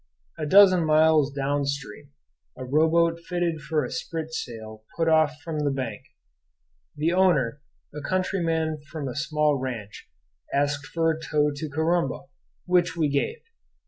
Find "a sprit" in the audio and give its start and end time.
3.85-4.33